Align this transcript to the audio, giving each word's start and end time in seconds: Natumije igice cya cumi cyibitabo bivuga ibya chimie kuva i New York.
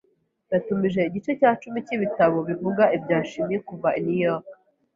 Natumije 0.49 0.99
igice 1.09 1.31
cya 1.39 1.51
cumi 1.61 1.77
cyibitabo 1.85 2.37
bivuga 2.47 2.83
ibya 2.95 3.19
chimie 3.27 3.57
kuva 3.67 3.89
i 3.99 4.01
New 4.05 4.19
York. 4.27 4.47